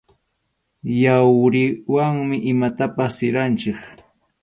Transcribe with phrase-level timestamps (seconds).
[1.03, 3.79] Yawriwanmi imatapas siranchik.